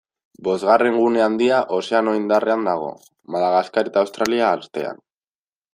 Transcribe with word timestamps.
Bosgarren 0.45 0.95
gune 1.01 1.21
handia 1.25 1.59
Ozeano 1.77 2.15
Indiarrean 2.21 2.67
dago, 2.71 2.91
Madagaskar 3.35 3.93
eta 3.95 4.05
Australia 4.07 4.53
artean. 4.57 5.03